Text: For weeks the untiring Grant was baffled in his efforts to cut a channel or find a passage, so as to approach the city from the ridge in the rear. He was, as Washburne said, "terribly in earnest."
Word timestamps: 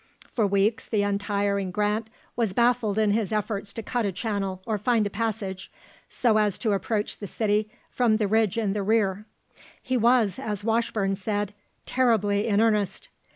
For 0.31 0.47
weeks 0.47 0.87
the 0.89 1.03
untiring 1.03 1.69
Grant 1.69 2.07
was 2.35 2.53
baffled 2.53 2.97
in 2.97 3.11
his 3.11 3.31
efforts 3.31 3.71
to 3.73 3.83
cut 3.83 4.03
a 4.03 4.11
channel 4.11 4.59
or 4.65 4.79
find 4.79 5.05
a 5.05 5.11
passage, 5.11 5.71
so 6.09 6.37
as 6.37 6.57
to 6.57 6.71
approach 6.71 7.19
the 7.19 7.27
city 7.27 7.69
from 7.91 8.17
the 8.17 8.27
ridge 8.27 8.57
in 8.57 8.73
the 8.73 8.81
rear. 8.81 9.27
He 9.79 9.97
was, 9.97 10.39
as 10.39 10.63
Washburne 10.63 11.17
said, 11.17 11.53
"terribly 11.85 12.47
in 12.47 12.59
earnest." 12.61 13.09